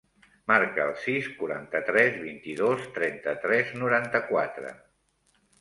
[0.51, 4.77] Marca el sis, quaranta-tres, vint-i-dos, trenta-tres, noranta-quatre.